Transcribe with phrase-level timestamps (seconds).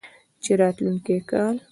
[0.43, 1.55] چې راتلونکی کال